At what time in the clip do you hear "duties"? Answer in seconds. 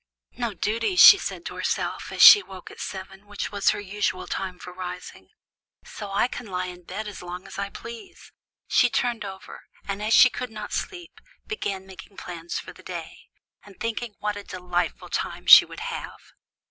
0.55-0.99